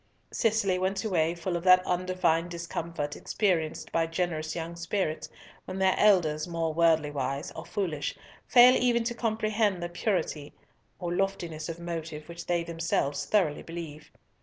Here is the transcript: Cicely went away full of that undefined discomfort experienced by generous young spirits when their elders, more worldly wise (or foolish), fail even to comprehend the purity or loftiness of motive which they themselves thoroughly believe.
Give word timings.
Cicely 0.33 0.79
went 0.79 1.05
away 1.05 1.35
full 1.35 1.55
of 1.55 1.63
that 1.65 1.85
undefined 1.85 2.49
discomfort 2.49 3.15
experienced 3.15 3.91
by 3.91 4.07
generous 4.07 4.55
young 4.55 4.75
spirits 4.75 5.29
when 5.65 5.77
their 5.77 5.93
elders, 5.95 6.47
more 6.47 6.73
worldly 6.73 7.11
wise 7.11 7.51
(or 7.51 7.67
foolish), 7.67 8.15
fail 8.47 8.73
even 8.75 9.03
to 9.03 9.13
comprehend 9.13 9.83
the 9.83 9.89
purity 9.89 10.55
or 10.97 11.13
loftiness 11.15 11.69
of 11.69 11.77
motive 11.79 12.27
which 12.27 12.47
they 12.47 12.63
themselves 12.63 13.27
thoroughly 13.27 13.61
believe. 13.61 14.11